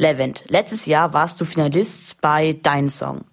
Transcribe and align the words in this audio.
Levent, 0.00 0.44
letztes 0.48 0.86
Jahr 0.86 1.12
warst 1.12 1.38
du 1.42 1.44
Finalist 1.44 2.22
bei 2.22 2.58
Dein 2.62 2.88
Song. 2.88 3.26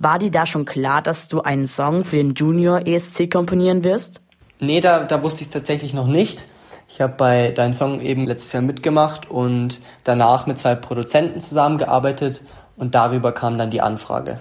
War 0.00 0.18
dir 0.18 0.32
da 0.32 0.44
schon 0.44 0.64
klar, 0.64 1.02
dass 1.02 1.28
du 1.28 1.42
einen 1.42 1.68
Song 1.68 2.04
für 2.04 2.16
den 2.16 2.34
Junior 2.34 2.84
ESC 2.84 3.30
komponieren 3.30 3.84
wirst? 3.84 4.20
Nee, 4.58 4.80
da, 4.80 5.04
da 5.04 5.22
wusste 5.22 5.42
ich 5.42 5.46
es 5.46 5.52
tatsächlich 5.52 5.94
noch 5.94 6.08
nicht. 6.08 6.46
Ich 6.88 7.00
habe 7.00 7.14
bei 7.16 7.52
Dein 7.52 7.72
Song 7.72 8.00
eben 8.00 8.26
letztes 8.26 8.52
Jahr 8.52 8.64
mitgemacht 8.64 9.30
und 9.30 9.80
danach 10.02 10.48
mit 10.48 10.58
zwei 10.58 10.74
Produzenten 10.74 11.40
zusammengearbeitet 11.40 12.42
und 12.76 12.96
darüber 12.96 13.30
kam 13.30 13.56
dann 13.56 13.70
die 13.70 13.80
Anfrage. 13.80 14.40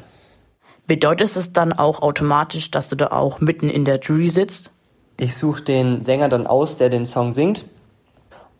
Bedeutet 0.88 1.36
es 1.36 1.54
dann 1.54 1.72
auch 1.72 2.02
automatisch, 2.02 2.72
dass 2.72 2.90
du 2.90 2.96
da 2.96 3.10
auch 3.12 3.42
mitten 3.42 3.70
in 3.70 3.86
der 3.86 4.00
Jury 4.00 4.30
sitzt? 4.30 4.72
Ich 5.18 5.38
suche 5.38 5.62
den 5.62 6.02
Sänger 6.02 6.30
dann 6.30 6.48
aus, 6.48 6.78
der 6.78 6.90
den 6.90 7.06
Song 7.06 7.32
singt 7.32 7.68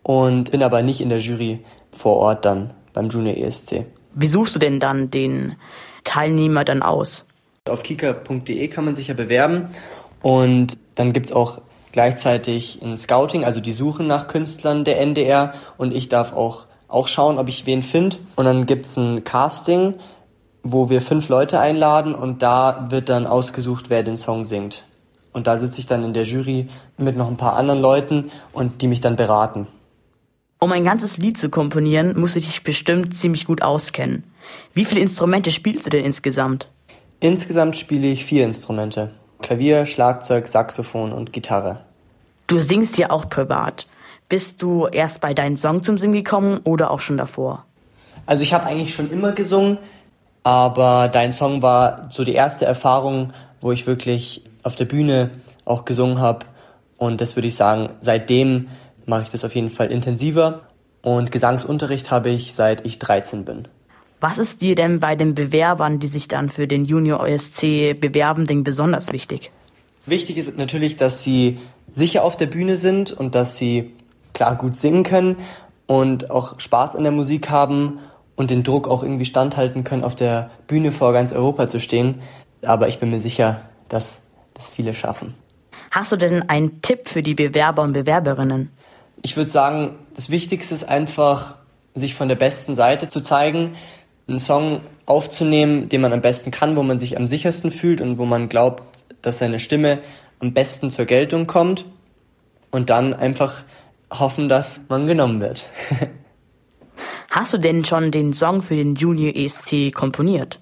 und 0.04 0.52
bin 0.52 0.62
aber 0.62 0.82
nicht 0.82 1.00
in 1.00 1.08
der 1.08 1.18
Jury 1.18 1.64
vor 1.90 2.16
Ort 2.18 2.44
dann 2.44 2.72
beim 3.00 3.08
Junior 3.08 3.36
ESC. 3.36 3.86
Wie 4.14 4.26
suchst 4.26 4.54
du 4.54 4.58
denn 4.58 4.78
dann 4.78 5.10
den 5.10 5.56
Teilnehmer 6.04 6.64
dann 6.64 6.82
aus? 6.82 7.24
Auf 7.68 7.82
kika.de 7.82 8.68
kann 8.68 8.84
man 8.84 8.94
sich 8.94 9.08
ja 9.08 9.14
bewerben 9.14 9.70
und 10.22 10.76
dann 10.96 11.12
gibt 11.12 11.26
es 11.26 11.32
auch 11.32 11.62
gleichzeitig 11.92 12.80
ein 12.82 12.98
Scouting, 12.98 13.44
also 13.44 13.60
die 13.60 13.72
Suchen 13.72 14.06
nach 14.06 14.26
Künstlern 14.26 14.84
der 14.84 15.00
NDR 15.00 15.54
und 15.78 15.94
ich 15.94 16.08
darf 16.08 16.32
auch, 16.32 16.66
auch 16.88 17.08
schauen, 17.08 17.38
ob 17.38 17.48
ich 17.48 17.66
wen 17.66 17.82
finde. 17.82 18.18
Und 18.36 18.44
dann 18.44 18.66
gibt 18.66 18.86
es 18.86 18.96
ein 18.96 19.24
Casting, 19.24 19.94
wo 20.62 20.90
wir 20.90 21.00
fünf 21.00 21.28
Leute 21.28 21.58
einladen 21.58 22.14
und 22.14 22.42
da 22.42 22.88
wird 22.90 23.08
dann 23.08 23.26
ausgesucht, 23.26 23.88
wer 23.88 24.02
den 24.02 24.16
Song 24.16 24.44
singt. 24.44 24.84
Und 25.32 25.46
da 25.46 25.56
sitze 25.56 25.78
ich 25.78 25.86
dann 25.86 26.04
in 26.04 26.12
der 26.12 26.24
Jury 26.24 26.68
mit 26.98 27.16
noch 27.16 27.28
ein 27.28 27.36
paar 27.36 27.56
anderen 27.56 27.80
Leuten 27.80 28.30
und 28.52 28.82
die 28.82 28.88
mich 28.88 29.00
dann 29.00 29.16
beraten. 29.16 29.68
Um 30.62 30.72
ein 30.72 30.84
ganzes 30.84 31.16
Lied 31.16 31.38
zu 31.38 31.48
komponieren, 31.48 32.20
musst 32.20 32.36
du 32.36 32.40
dich 32.40 32.62
bestimmt 32.62 33.16
ziemlich 33.16 33.46
gut 33.46 33.62
auskennen. 33.62 34.24
Wie 34.74 34.84
viele 34.84 35.00
Instrumente 35.00 35.52
spielst 35.52 35.86
du 35.86 35.90
denn 35.90 36.04
insgesamt? 36.04 36.68
Insgesamt 37.18 37.78
spiele 37.78 38.08
ich 38.08 38.26
vier 38.26 38.44
Instrumente. 38.44 39.10
Klavier, 39.40 39.86
Schlagzeug, 39.86 40.46
Saxophon 40.46 41.12
und 41.12 41.32
Gitarre. 41.32 41.76
Du 42.46 42.58
singst 42.58 42.98
ja 42.98 43.08
auch 43.08 43.30
privat. 43.30 43.86
Bist 44.28 44.60
du 44.60 44.86
erst 44.86 45.22
bei 45.22 45.32
deinem 45.32 45.56
Song 45.56 45.82
zum 45.82 45.96
Singen 45.96 46.12
gekommen 46.12 46.60
oder 46.64 46.90
auch 46.90 47.00
schon 47.00 47.16
davor? 47.16 47.64
Also 48.26 48.42
ich 48.42 48.52
habe 48.52 48.66
eigentlich 48.66 48.94
schon 48.94 49.10
immer 49.10 49.32
gesungen, 49.32 49.78
aber 50.42 51.08
dein 51.08 51.32
Song 51.32 51.62
war 51.62 52.10
so 52.12 52.22
die 52.22 52.34
erste 52.34 52.66
Erfahrung, 52.66 53.32
wo 53.62 53.72
ich 53.72 53.86
wirklich 53.86 54.44
auf 54.62 54.76
der 54.76 54.84
Bühne 54.84 55.30
auch 55.64 55.86
gesungen 55.86 56.18
habe. 56.18 56.44
Und 56.98 57.22
das 57.22 57.34
würde 57.34 57.48
ich 57.48 57.54
sagen, 57.54 57.88
seitdem 58.02 58.68
mache 59.06 59.22
ich 59.22 59.30
das 59.30 59.44
auf 59.44 59.54
jeden 59.54 59.70
Fall 59.70 59.90
intensiver. 59.90 60.62
Und 61.02 61.32
Gesangsunterricht 61.32 62.10
habe 62.10 62.30
ich 62.30 62.52
seit 62.54 62.84
ich 62.84 62.98
13 62.98 63.44
bin. 63.44 63.68
Was 64.20 64.36
ist 64.36 64.60
dir 64.60 64.74
denn 64.74 65.00
bei 65.00 65.16
den 65.16 65.34
Bewerbern, 65.34 65.98
die 65.98 66.06
sich 66.06 66.28
dann 66.28 66.50
für 66.50 66.66
den 66.66 66.84
Junior 66.84 67.20
OSC 67.20 67.94
bewerben, 67.98 68.44
denn 68.44 68.64
besonders 68.64 69.12
wichtig? 69.12 69.50
Wichtig 70.04 70.36
ist 70.36 70.58
natürlich, 70.58 70.96
dass 70.96 71.24
sie 71.24 71.58
sicher 71.90 72.22
auf 72.22 72.36
der 72.36 72.46
Bühne 72.46 72.76
sind 72.76 73.12
und 73.12 73.34
dass 73.34 73.56
sie 73.56 73.94
klar 74.34 74.56
gut 74.56 74.76
singen 74.76 75.04
können 75.04 75.36
und 75.86 76.30
auch 76.30 76.60
Spaß 76.60 76.96
an 76.96 77.02
der 77.02 77.12
Musik 77.12 77.48
haben 77.48 77.98
und 78.36 78.50
den 78.50 78.62
Druck 78.62 78.88
auch 78.88 79.02
irgendwie 79.02 79.24
standhalten 79.24 79.84
können, 79.84 80.04
auf 80.04 80.14
der 80.14 80.50
Bühne 80.66 80.92
vor 80.92 81.12
ganz 81.12 81.32
Europa 81.32 81.68
zu 81.68 81.80
stehen. 81.80 82.22
Aber 82.62 82.88
ich 82.88 82.98
bin 82.98 83.10
mir 83.10 83.20
sicher, 83.20 83.62
dass 83.88 84.18
das 84.54 84.68
viele 84.68 84.94
schaffen. 84.94 85.34
Hast 85.90 86.12
du 86.12 86.16
denn 86.16 86.48
einen 86.48 86.82
Tipp 86.82 87.08
für 87.08 87.22
die 87.22 87.34
Bewerber 87.34 87.82
und 87.82 87.92
Bewerberinnen? 87.92 88.70
Ich 89.22 89.36
würde 89.36 89.50
sagen, 89.50 89.96
das 90.14 90.30
Wichtigste 90.30 90.74
ist 90.74 90.84
einfach, 90.84 91.56
sich 91.94 92.14
von 92.14 92.28
der 92.28 92.36
besten 92.36 92.76
Seite 92.76 93.08
zu 93.08 93.20
zeigen, 93.20 93.76
einen 94.28 94.38
Song 94.38 94.80
aufzunehmen, 95.06 95.88
den 95.88 96.00
man 96.00 96.12
am 96.12 96.22
besten 96.22 96.50
kann, 96.50 96.76
wo 96.76 96.82
man 96.82 96.98
sich 96.98 97.16
am 97.16 97.26
sichersten 97.26 97.70
fühlt 97.70 98.00
und 98.00 98.16
wo 98.16 98.24
man 98.24 98.48
glaubt, 98.48 99.04
dass 99.22 99.38
seine 99.38 99.58
Stimme 99.58 99.98
am 100.38 100.52
besten 100.52 100.90
zur 100.90 101.04
Geltung 101.04 101.46
kommt 101.46 101.84
und 102.70 102.90
dann 102.90 103.12
einfach 103.12 103.62
hoffen, 104.10 104.48
dass 104.48 104.80
man 104.88 105.06
genommen 105.06 105.40
wird. 105.40 105.66
Hast 107.30 107.52
du 107.52 107.58
denn 107.58 107.84
schon 107.84 108.10
den 108.10 108.32
Song 108.32 108.62
für 108.62 108.76
den 108.76 108.94
Junior 108.94 109.34
ESC 109.34 109.92
komponiert? 109.92 110.60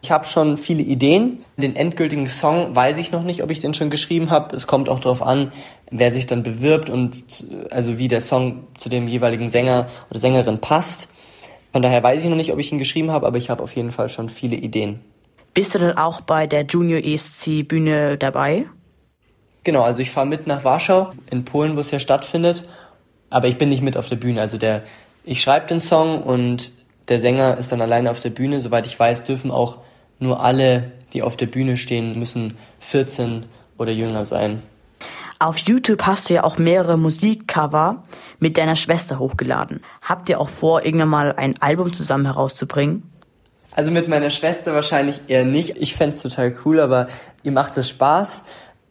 Ich 0.00 0.10
habe 0.10 0.26
schon 0.26 0.56
viele 0.56 0.82
Ideen. 0.82 1.44
Den 1.56 1.74
endgültigen 1.74 2.26
Song 2.26 2.74
weiß 2.74 2.98
ich 2.98 3.10
noch 3.10 3.22
nicht, 3.22 3.42
ob 3.42 3.50
ich 3.50 3.60
den 3.60 3.74
schon 3.74 3.90
geschrieben 3.90 4.30
habe. 4.30 4.54
Es 4.54 4.66
kommt 4.66 4.88
auch 4.88 5.00
darauf 5.00 5.22
an, 5.22 5.52
wer 5.90 6.12
sich 6.12 6.26
dann 6.26 6.42
bewirbt 6.42 6.90
und 6.90 7.46
also 7.70 7.98
wie 7.98 8.08
der 8.08 8.20
Song 8.20 8.66
zu 8.76 8.88
dem 8.88 9.08
jeweiligen 9.08 9.48
Sänger 9.48 9.88
oder 10.10 10.18
Sängerin 10.18 10.58
passt. 10.60 11.08
Von 11.72 11.82
daher 11.82 12.02
weiß 12.02 12.22
ich 12.22 12.28
noch 12.28 12.36
nicht, 12.36 12.52
ob 12.52 12.58
ich 12.58 12.72
ihn 12.72 12.78
geschrieben 12.78 13.10
habe, 13.10 13.26
aber 13.26 13.38
ich 13.38 13.50
habe 13.50 13.62
auf 13.62 13.74
jeden 13.76 13.92
Fall 13.92 14.08
schon 14.08 14.28
viele 14.28 14.56
Ideen. 14.56 15.00
Bist 15.54 15.74
du 15.74 15.78
denn 15.78 15.96
auch 15.96 16.20
bei 16.20 16.46
der 16.46 16.64
Junior 16.64 17.02
ESC 17.02 17.66
Bühne 17.66 18.16
dabei? 18.16 18.66
Genau, 19.64 19.82
also 19.82 20.00
ich 20.00 20.10
fahre 20.10 20.26
mit 20.26 20.46
nach 20.46 20.64
Warschau, 20.64 21.10
in 21.30 21.44
Polen, 21.44 21.76
wo 21.76 21.80
es 21.80 21.90
ja 21.90 21.98
stattfindet, 21.98 22.62
aber 23.28 23.48
ich 23.48 23.58
bin 23.58 23.68
nicht 23.68 23.82
mit 23.82 23.96
auf 23.96 24.08
der 24.08 24.16
Bühne. 24.16 24.40
Also 24.40 24.56
der, 24.56 24.82
ich 25.24 25.42
schreibe 25.42 25.66
den 25.66 25.80
Song 25.80 26.22
und 26.22 26.72
der 27.08 27.18
Sänger 27.18 27.56
ist 27.58 27.72
dann 27.72 27.80
alleine 27.80 28.10
auf 28.10 28.20
der 28.20 28.30
Bühne. 28.30 28.60
Soweit 28.60 28.86
ich 28.86 28.98
weiß, 28.98 29.24
dürfen 29.24 29.50
auch 29.50 29.78
nur 30.18 30.42
alle, 30.42 30.92
die 31.12 31.22
auf 31.22 31.36
der 31.36 31.46
Bühne 31.46 31.76
stehen, 31.76 32.18
müssen 32.18 32.56
14 32.80 33.44
oder 33.76 33.92
jünger 33.92 34.24
sein. 34.24 34.62
Auf 35.40 35.58
YouTube 35.58 36.02
hast 36.02 36.28
du 36.28 36.34
ja 36.34 36.42
auch 36.42 36.58
mehrere 36.58 36.98
Musikcover 36.98 38.02
mit 38.40 38.58
deiner 38.58 38.74
Schwester 38.74 39.20
hochgeladen. 39.20 39.84
Habt 40.02 40.28
ihr 40.28 40.40
auch 40.40 40.48
vor, 40.48 40.84
irgendwann 40.84 41.08
mal 41.08 41.32
ein 41.36 41.62
Album 41.62 41.92
zusammen 41.92 42.24
herauszubringen? 42.24 43.08
Also 43.76 43.92
mit 43.92 44.08
meiner 44.08 44.30
Schwester 44.30 44.74
wahrscheinlich 44.74 45.20
eher 45.28 45.44
nicht. 45.44 45.76
Ich 45.76 45.94
fände 45.94 46.16
total 46.18 46.56
cool, 46.64 46.80
aber 46.80 47.06
ihr 47.44 47.52
macht 47.52 47.76
es 47.76 47.88
Spaß. 47.88 48.42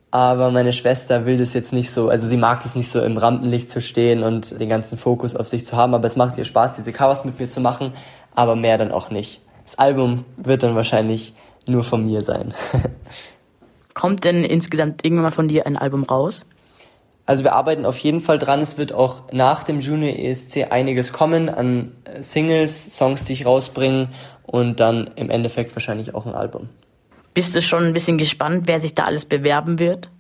Aber 0.10 0.52
meine 0.52 0.72
Schwester 0.72 1.26
will 1.26 1.36
das 1.36 1.54
jetzt 1.54 1.74
nicht 1.74 1.92
so, 1.92 2.08
also 2.08 2.26
sie 2.28 2.38
mag 2.38 2.66
es 2.66 2.76
nicht 2.76 2.90
so 2.90 3.02
im 3.02 3.18
Rampenlicht 3.18 3.70
zu 3.70 3.82
stehen 3.82 4.24
und 4.24 4.58
den 4.58 4.70
ganzen 4.70 4.98
Fokus 4.98 5.36
auf 5.36 5.50
sich 5.50 5.66
zu 5.66 5.76
haben, 5.76 5.94
aber 5.94 6.08
es 6.08 6.16
macht 6.16 6.38
ihr 6.38 6.46
Spaß, 6.46 6.74
diese 6.74 6.94
Covers 6.94 7.26
mit 7.26 7.42
mir 7.42 7.50
zu 7.50 7.60
machen, 7.60 7.92
aber 8.34 8.56
mehr 8.56 8.78
dann 8.78 8.94
auch 8.94 9.10
nicht. 9.10 9.42
Das 9.66 9.78
Album 9.78 10.24
wird 10.38 10.64
dann 10.64 10.76
wahrscheinlich 10.76 11.34
nur 11.68 11.84
von 11.84 12.06
mir 12.06 12.22
sein. 12.22 12.54
Kommt 13.98 14.26
denn 14.26 14.44
insgesamt 14.44 15.04
irgendwann 15.04 15.32
von 15.32 15.48
dir 15.48 15.66
ein 15.66 15.76
Album 15.76 16.04
raus? 16.04 16.46
Also 17.26 17.44
wir 17.44 17.54
arbeiten 17.54 17.84
auf 17.84 17.98
jeden 17.98 18.20
Fall 18.20 18.38
dran. 18.38 18.62
Es 18.62 18.78
wird 18.78 18.94
auch 18.94 19.24
nach 19.32 19.64
dem 19.64 19.80
Junior 19.80 20.16
ESC 20.16 20.68
einiges 20.70 21.14
kommen 21.14 21.50
an 21.50 21.94
Singles, 22.20 22.96
Songs, 22.96 23.24
die 23.24 23.34
ich 23.34 23.48
rausbringe 23.48 24.10
und 24.44 24.80
dann 24.80 25.10
im 25.16 25.32
Endeffekt 25.32 25.76
wahrscheinlich 25.76 26.14
auch 26.14 26.28
ein 26.28 26.36
Album. 26.36 26.70
Bist 27.34 27.56
du 27.56 27.62
schon 27.64 27.86
ein 27.86 27.94
bisschen 27.94 28.20
gespannt, 28.20 28.68
wer 28.68 28.80
sich 28.80 28.94
da 28.94 29.06
alles 29.06 29.26
bewerben 29.26 29.80
wird? 29.80 30.12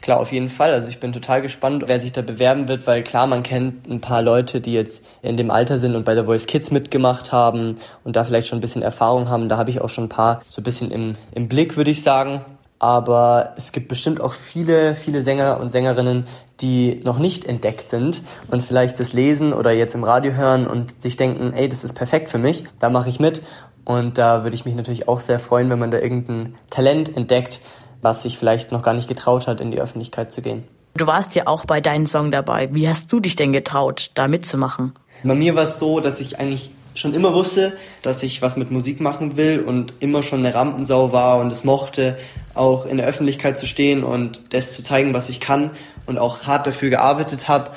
Klar, 0.00 0.18
auf 0.18 0.32
jeden 0.32 0.48
Fall. 0.48 0.72
Also 0.72 0.88
ich 0.88 0.98
bin 0.98 1.12
total 1.12 1.40
gespannt, 1.40 1.84
wer 1.86 2.00
sich 2.00 2.10
da 2.10 2.22
bewerben 2.22 2.66
wird, 2.66 2.88
weil 2.88 3.04
klar, 3.04 3.28
man 3.28 3.44
kennt 3.44 3.88
ein 3.88 4.00
paar 4.00 4.22
Leute, 4.22 4.60
die 4.60 4.72
jetzt 4.72 5.06
in 5.22 5.36
dem 5.36 5.52
Alter 5.52 5.78
sind 5.78 5.94
und 5.94 6.04
bei 6.04 6.16
der 6.16 6.24
Voice 6.24 6.48
Kids 6.48 6.72
mitgemacht 6.72 7.30
haben 7.30 7.76
und 8.02 8.16
da 8.16 8.24
vielleicht 8.24 8.48
schon 8.48 8.58
ein 8.58 8.60
bisschen 8.60 8.82
Erfahrung 8.82 9.28
haben. 9.28 9.48
Da 9.48 9.56
habe 9.56 9.70
ich 9.70 9.80
auch 9.80 9.88
schon 9.88 10.06
ein 10.06 10.08
paar 10.08 10.42
so 10.44 10.60
ein 10.60 10.64
bisschen 10.64 10.90
im, 10.90 11.14
im 11.32 11.46
Blick, 11.46 11.76
würde 11.76 11.92
ich 11.92 12.02
sagen. 12.02 12.44
Aber 12.78 13.54
es 13.56 13.72
gibt 13.72 13.88
bestimmt 13.88 14.20
auch 14.20 14.32
viele, 14.32 14.94
viele 14.94 15.22
Sänger 15.22 15.58
und 15.60 15.70
Sängerinnen, 15.70 16.26
die 16.60 17.00
noch 17.04 17.18
nicht 17.18 17.44
entdeckt 17.44 17.88
sind 17.88 18.22
und 18.50 18.64
vielleicht 18.64 19.00
das 19.00 19.12
lesen 19.12 19.52
oder 19.52 19.72
jetzt 19.72 19.94
im 19.94 20.04
Radio 20.04 20.32
hören 20.32 20.66
und 20.66 21.00
sich 21.00 21.16
denken, 21.16 21.52
ey, 21.52 21.68
das 21.68 21.84
ist 21.84 21.94
perfekt 21.94 22.28
für 22.28 22.38
mich, 22.38 22.64
da 22.78 22.90
mache 22.90 23.08
ich 23.08 23.20
mit. 23.20 23.42
Und 23.84 24.18
da 24.18 24.42
würde 24.42 24.54
ich 24.54 24.64
mich 24.64 24.74
natürlich 24.74 25.08
auch 25.08 25.20
sehr 25.20 25.40
freuen, 25.40 25.70
wenn 25.70 25.78
man 25.78 25.90
da 25.90 25.98
irgendein 25.98 26.56
Talent 26.68 27.16
entdeckt, 27.16 27.60
was 28.02 28.22
sich 28.22 28.36
vielleicht 28.36 28.70
noch 28.70 28.82
gar 28.82 28.92
nicht 28.92 29.08
getraut 29.08 29.46
hat, 29.46 29.60
in 29.60 29.70
die 29.70 29.80
Öffentlichkeit 29.80 30.30
zu 30.30 30.42
gehen. 30.42 30.64
Du 30.94 31.06
warst 31.06 31.34
ja 31.34 31.46
auch 31.46 31.64
bei 31.64 31.80
deinem 31.80 32.06
Song 32.06 32.30
dabei. 32.30 32.68
Wie 32.72 32.88
hast 32.88 33.12
du 33.12 33.20
dich 33.20 33.34
denn 33.34 33.52
getraut, 33.52 34.10
da 34.14 34.28
mitzumachen? 34.28 34.94
Bei 35.24 35.34
mir 35.34 35.54
war 35.56 35.64
es 35.64 35.78
so, 35.78 36.00
dass 36.00 36.20
ich 36.20 36.38
eigentlich 36.38 36.70
schon 36.98 37.14
immer 37.14 37.32
wusste, 37.34 37.76
dass 38.02 38.22
ich 38.22 38.42
was 38.42 38.56
mit 38.56 38.70
Musik 38.70 39.00
machen 39.00 39.36
will 39.36 39.60
und 39.60 39.94
immer 40.00 40.22
schon 40.22 40.40
eine 40.40 40.54
Rampensau 40.54 41.12
war 41.12 41.38
und 41.38 41.52
es 41.52 41.64
mochte, 41.64 42.18
auch 42.54 42.86
in 42.86 42.96
der 42.96 43.06
Öffentlichkeit 43.06 43.58
zu 43.58 43.66
stehen 43.66 44.04
und 44.04 44.52
das 44.52 44.74
zu 44.74 44.82
zeigen, 44.82 45.14
was 45.14 45.28
ich 45.28 45.40
kann 45.40 45.70
und 46.06 46.18
auch 46.18 46.44
hart 46.46 46.66
dafür 46.66 46.90
gearbeitet 46.90 47.48
habe. 47.48 47.70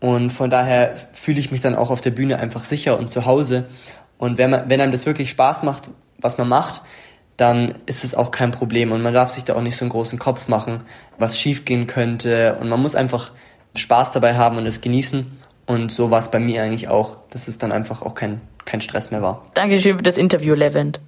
Und 0.00 0.30
von 0.30 0.50
daher 0.50 0.94
fühle 1.12 1.40
ich 1.40 1.50
mich 1.50 1.60
dann 1.60 1.74
auch 1.74 1.90
auf 1.90 2.00
der 2.00 2.10
Bühne 2.10 2.38
einfach 2.38 2.64
sicher 2.64 2.98
und 2.98 3.08
zu 3.08 3.26
Hause. 3.26 3.64
Und 4.18 4.38
wenn, 4.38 4.50
man, 4.50 4.68
wenn 4.68 4.80
einem 4.80 4.92
das 4.92 5.06
wirklich 5.06 5.30
Spaß 5.30 5.62
macht, 5.62 5.90
was 6.18 6.38
man 6.38 6.48
macht, 6.48 6.82
dann 7.36 7.74
ist 7.84 8.04
es 8.04 8.14
auch 8.14 8.30
kein 8.30 8.50
Problem 8.50 8.92
und 8.92 9.02
man 9.02 9.12
darf 9.12 9.30
sich 9.30 9.44
da 9.44 9.54
auch 9.54 9.62
nicht 9.62 9.76
so 9.76 9.84
einen 9.84 9.90
großen 9.90 10.18
Kopf 10.18 10.48
machen, 10.48 10.82
was 11.18 11.38
schiefgehen 11.38 11.86
könnte 11.86 12.56
und 12.60 12.68
man 12.68 12.80
muss 12.80 12.94
einfach 12.94 13.32
Spaß 13.74 14.12
dabei 14.12 14.36
haben 14.36 14.56
und 14.56 14.64
es 14.64 14.80
genießen 14.80 15.30
und 15.66 15.90
so 15.90 16.10
war 16.10 16.18
es 16.18 16.30
bei 16.30 16.38
mir 16.38 16.62
eigentlich 16.62 16.88
auch, 16.88 17.16
dass 17.30 17.48
es 17.48 17.58
dann 17.58 17.72
einfach 17.72 18.02
auch 18.02 18.14
kein, 18.14 18.40
kein 18.64 18.80
Stress 18.80 19.10
mehr 19.10 19.22
war. 19.22 19.46
Dankeschön 19.54 19.96
für 19.96 20.02
das 20.02 20.16
Interview, 20.16 20.54
Levent. 20.54 21.00